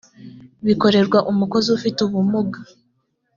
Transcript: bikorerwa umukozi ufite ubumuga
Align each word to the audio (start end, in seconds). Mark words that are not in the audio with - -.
bikorerwa 0.65 1.17
umukozi 1.31 1.67
ufite 1.77 1.99
ubumuga 2.07 2.59